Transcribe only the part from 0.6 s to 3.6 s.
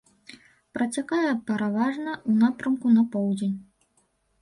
Працякае пераважна ў напрамку на поўдзень.